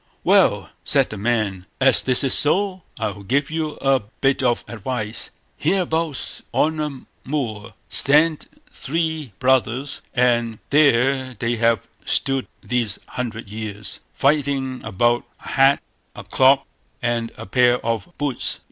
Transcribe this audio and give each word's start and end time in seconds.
"Well!" 0.23 0.71
said 0.83 1.11
the 1.11 1.17
man, 1.17 1.67
"as 1.79 2.01
this 2.01 2.23
is 2.23 2.33
so, 2.33 2.81
I'll 2.97 3.21
give 3.21 3.51
you 3.51 3.75
a 3.81 3.99
bit 3.99 4.41
of 4.41 4.65
advice. 4.67 5.29
Hereabouts, 5.57 6.41
on 6.51 6.79
a 6.79 7.01
moor, 7.29 7.75
stand 7.87 8.47
three 8.73 9.31
brothers, 9.37 10.01
and 10.15 10.57
there 10.71 11.35
they 11.37 11.57
have 11.57 11.87
stood 12.03 12.47
these 12.63 12.97
hundred 13.09 13.47
years, 13.51 13.99
fighting 14.11 14.83
about 14.83 15.23
a 15.45 15.49
hat, 15.49 15.83
a 16.15 16.23
cloak, 16.23 16.63
and 17.03 17.31
a 17.37 17.45
pair 17.45 17.77
of 17.85 18.09
boots. 18.17 18.57